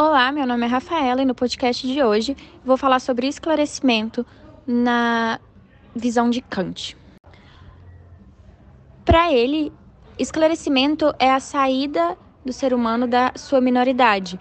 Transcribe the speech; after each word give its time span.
Olá, 0.00 0.30
meu 0.30 0.46
nome 0.46 0.64
é 0.64 0.68
Rafaela 0.68 1.22
e 1.22 1.24
no 1.24 1.34
podcast 1.34 1.84
de 1.84 2.00
hoje 2.00 2.36
vou 2.64 2.76
falar 2.76 3.00
sobre 3.00 3.26
esclarecimento 3.26 4.24
na 4.64 5.40
visão 5.92 6.30
de 6.30 6.40
Kant. 6.40 6.96
Para 9.04 9.32
ele, 9.32 9.72
esclarecimento 10.16 11.12
é 11.18 11.32
a 11.32 11.40
saída 11.40 12.16
do 12.44 12.52
ser 12.52 12.72
humano 12.72 13.08
da 13.08 13.32
sua 13.34 13.60
minoridade, 13.60 14.38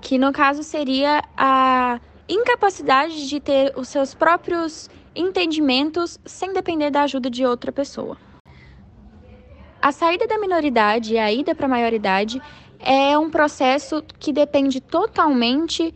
que 0.00 0.18
no 0.18 0.32
caso 0.32 0.64
seria 0.64 1.22
a 1.36 2.00
incapacidade 2.28 3.28
de 3.28 3.38
ter 3.38 3.74
os 3.76 3.86
seus 3.86 4.12
próprios 4.12 4.90
entendimentos 5.14 6.18
sem 6.26 6.52
depender 6.52 6.90
da 6.90 7.02
ajuda 7.02 7.30
de 7.30 7.46
outra 7.46 7.70
pessoa. 7.70 8.18
A 9.80 9.92
saída 9.92 10.26
da 10.26 10.36
minoridade 10.36 11.14
e 11.14 11.18
a 11.18 11.32
ida 11.32 11.54
para 11.54 11.66
a 11.66 11.68
maioridade 11.68 12.42
é 12.78 13.18
um 13.18 13.30
processo 13.30 14.02
que 14.18 14.32
depende 14.32 14.80
totalmente 14.80 15.94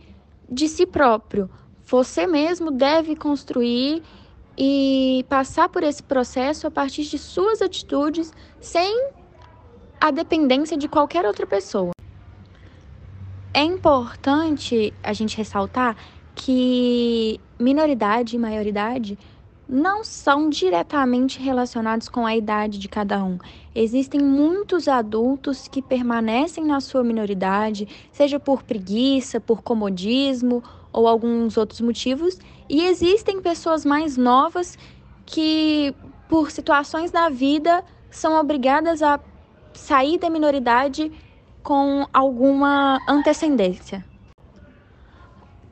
de 0.49 0.67
si 0.67 0.85
próprio. 0.85 1.49
Você 1.85 2.27
mesmo 2.27 2.71
deve 2.71 3.15
construir 3.15 4.03
e 4.57 5.25
passar 5.29 5.69
por 5.69 5.83
esse 5.83 6.03
processo 6.03 6.67
a 6.67 6.71
partir 6.71 7.03
de 7.03 7.17
suas 7.17 7.61
atitudes, 7.61 8.33
sem 8.59 9.09
a 9.99 10.11
dependência 10.11 10.77
de 10.77 10.87
qualquer 10.87 11.25
outra 11.25 11.45
pessoa. 11.45 11.91
É 13.53 13.63
importante 13.63 14.93
a 15.03 15.13
gente 15.13 15.37
ressaltar 15.37 15.95
que 16.33 17.39
minoridade 17.59 18.35
e 18.35 18.39
maioridade 18.39 19.17
não 19.71 20.03
são 20.03 20.49
diretamente 20.49 21.39
relacionados 21.39 22.09
com 22.09 22.25
a 22.25 22.35
idade 22.35 22.77
de 22.77 22.89
cada 22.89 23.23
um. 23.23 23.37
Existem 23.73 24.19
muitos 24.19 24.89
adultos 24.89 25.69
que 25.69 25.81
permanecem 25.81 26.65
na 26.65 26.81
sua 26.81 27.05
minoridade, 27.05 27.87
seja 28.11 28.37
por 28.37 28.63
preguiça, 28.63 29.39
por 29.39 29.61
comodismo 29.61 30.61
ou 30.91 31.07
alguns 31.07 31.55
outros 31.55 31.79
motivos, 31.79 32.37
e 32.67 32.85
existem 32.85 33.41
pessoas 33.41 33.85
mais 33.85 34.17
novas 34.17 34.77
que, 35.25 35.95
por 36.27 36.51
situações 36.51 37.09
da 37.09 37.29
vida, 37.29 37.81
são 38.09 38.37
obrigadas 38.37 39.01
a 39.01 39.21
sair 39.73 40.17
da 40.17 40.29
minoridade 40.29 41.09
com 41.63 42.05
alguma 42.11 42.99
antecedência. 43.07 44.10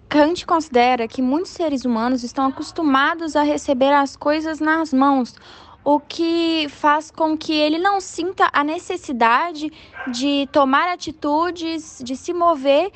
Kant 0.09 0.43
considera 0.43 1.07
que 1.07 1.21
muitos 1.21 1.51
seres 1.51 1.85
humanos 1.85 2.23
estão 2.23 2.47
acostumados 2.47 3.35
a 3.35 3.43
receber 3.43 3.93
as 3.93 4.15
coisas 4.15 4.59
nas 4.59 4.91
mãos, 4.91 5.35
o 5.83 5.99
que 5.99 6.67
faz 6.67 7.11
com 7.11 7.37
que 7.37 7.53
ele 7.53 7.77
não 7.77 8.01
sinta 8.01 8.49
a 8.51 8.63
necessidade 8.63 9.71
de 10.11 10.49
tomar 10.51 10.91
atitudes, 10.91 12.01
de 12.03 12.17
se 12.17 12.33
mover, 12.33 12.91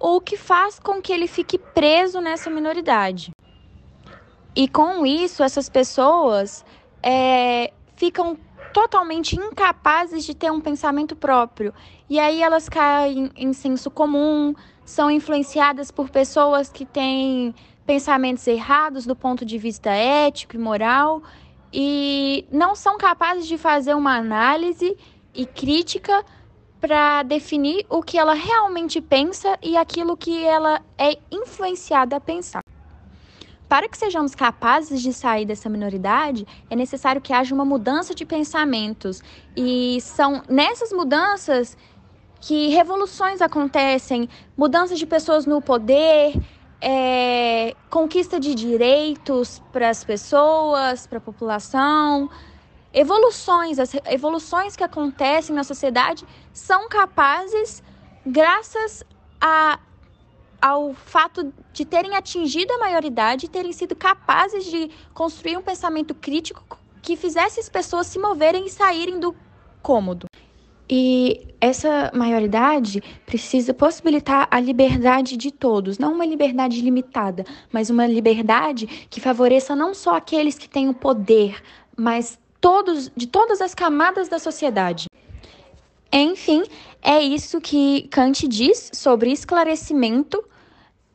o 0.00 0.22
que 0.22 0.38
faz 0.38 0.78
com 0.78 1.02
que 1.02 1.12
ele 1.12 1.26
fique 1.26 1.58
preso 1.58 2.18
nessa 2.18 2.48
minoridade. 2.48 3.30
E 4.56 4.66
com 4.66 5.04
isso, 5.04 5.42
essas 5.42 5.68
pessoas 5.68 6.64
é, 7.02 7.74
ficam 7.94 8.38
totalmente 8.74 9.36
incapazes 9.36 10.24
de 10.24 10.34
ter 10.34 10.50
um 10.50 10.60
pensamento 10.60 11.14
próprio. 11.14 11.72
E 12.10 12.18
aí 12.18 12.42
elas 12.42 12.68
caem 12.68 13.30
em 13.36 13.52
senso 13.52 13.88
comum, 13.88 14.52
são 14.84 15.08
influenciadas 15.08 15.92
por 15.92 16.10
pessoas 16.10 16.68
que 16.70 16.84
têm 16.84 17.54
pensamentos 17.86 18.44
errados 18.48 19.06
do 19.06 19.14
ponto 19.14 19.44
de 19.44 19.56
vista 19.58 19.90
ético 19.90 20.56
e 20.56 20.58
moral 20.58 21.22
e 21.72 22.44
não 22.50 22.74
são 22.74 22.98
capazes 22.98 23.46
de 23.46 23.56
fazer 23.56 23.94
uma 23.94 24.16
análise 24.16 24.96
e 25.32 25.46
crítica 25.46 26.24
para 26.80 27.22
definir 27.22 27.86
o 27.88 28.02
que 28.02 28.18
ela 28.18 28.34
realmente 28.34 29.00
pensa 29.00 29.56
e 29.62 29.76
aquilo 29.76 30.16
que 30.16 30.44
ela 30.44 30.82
é 30.98 31.16
influenciada 31.30 32.16
a 32.16 32.20
pensar. 32.20 32.63
Para 33.74 33.88
que 33.88 33.98
sejamos 33.98 34.36
capazes 34.36 35.02
de 35.02 35.12
sair 35.12 35.44
dessa 35.44 35.68
minoridade, 35.68 36.46
é 36.70 36.76
necessário 36.76 37.20
que 37.20 37.32
haja 37.32 37.52
uma 37.52 37.64
mudança 37.64 38.14
de 38.14 38.24
pensamentos. 38.24 39.20
E 39.56 40.00
são 40.00 40.44
nessas 40.48 40.92
mudanças 40.92 41.76
que 42.40 42.68
revoluções 42.68 43.42
acontecem, 43.42 44.28
mudanças 44.56 44.96
de 44.96 45.04
pessoas 45.04 45.44
no 45.44 45.60
poder, 45.60 46.40
é, 46.80 47.74
conquista 47.90 48.38
de 48.38 48.54
direitos 48.54 49.60
para 49.72 49.88
as 49.88 50.04
pessoas, 50.04 51.08
para 51.08 51.18
a 51.18 51.20
população. 51.20 52.30
Evoluções, 52.92 53.80
as 53.80 53.92
evoluções 54.08 54.76
que 54.76 54.84
acontecem 54.84 55.52
na 55.52 55.64
sociedade 55.64 56.24
são 56.52 56.88
capazes, 56.88 57.82
graças 58.24 59.02
a, 59.40 59.80
ao 60.64 60.94
fato 60.94 61.52
de 61.74 61.84
terem 61.84 62.16
atingido 62.16 62.72
a 62.72 62.78
maioridade 62.78 63.44
e 63.44 63.48
terem 63.50 63.70
sido 63.70 63.94
capazes 63.94 64.64
de 64.64 64.90
construir 65.12 65.58
um 65.58 65.62
pensamento 65.62 66.14
crítico 66.14 66.78
que 67.02 67.16
fizesse 67.16 67.60
as 67.60 67.68
pessoas 67.68 68.06
se 68.06 68.18
moverem 68.18 68.64
e 68.64 68.70
saírem 68.70 69.20
do 69.20 69.36
cômodo. 69.82 70.24
E 70.88 71.48
essa 71.60 72.10
maioridade 72.14 73.02
precisa 73.26 73.74
possibilitar 73.74 74.48
a 74.50 74.58
liberdade 74.58 75.36
de 75.36 75.50
todos, 75.50 75.98
não 75.98 76.14
uma 76.14 76.24
liberdade 76.24 76.80
limitada, 76.80 77.44
mas 77.70 77.90
uma 77.90 78.06
liberdade 78.06 78.86
que 79.10 79.20
favoreça 79.20 79.76
não 79.76 79.92
só 79.92 80.16
aqueles 80.16 80.56
que 80.56 80.66
têm 80.66 80.88
o 80.88 80.94
poder, 80.94 81.62
mas 81.94 82.38
todos 82.58 83.12
de 83.14 83.26
todas 83.26 83.60
as 83.60 83.74
camadas 83.74 84.30
da 84.30 84.38
sociedade. 84.38 85.08
Enfim, 86.10 86.62
é 87.02 87.20
isso 87.20 87.60
que 87.60 88.08
Kant 88.08 88.48
diz 88.48 88.90
sobre 88.94 89.30
esclarecimento, 89.30 90.42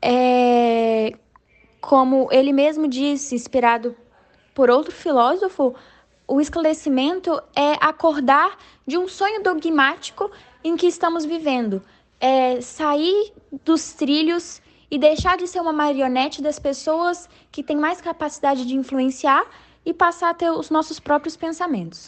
é, 0.01 1.13
como 1.81 2.29
ele 2.31 2.53
mesmo 2.53 2.87
disse, 2.87 3.35
inspirado 3.35 3.95
por 4.53 4.69
outro 4.69 4.91
filósofo, 4.91 5.75
o 6.27 6.39
esclarecimento 6.39 7.41
é 7.55 7.73
acordar 7.81 8.57
de 8.85 8.97
um 8.97 9.07
sonho 9.07 9.41
dogmático 9.41 10.29
em 10.63 10.75
que 10.77 10.87
estamos 10.87 11.25
vivendo. 11.25 11.81
É 12.19 12.61
sair 12.61 13.33
dos 13.65 13.93
trilhos 13.93 14.61
e 14.91 14.97
deixar 14.97 15.37
de 15.37 15.47
ser 15.47 15.59
uma 15.61 15.73
marionete 15.73 16.41
das 16.41 16.59
pessoas 16.59 17.29
que 17.51 17.63
têm 17.63 17.77
mais 17.77 18.01
capacidade 18.01 18.65
de 18.65 18.75
influenciar 18.75 19.45
e 19.85 19.93
passar 19.93 20.29
a 20.29 20.33
ter 20.33 20.51
os 20.51 20.69
nossos 20.69 20.99
próprios 20.99 21.35
pensamentos. 21.35 22.07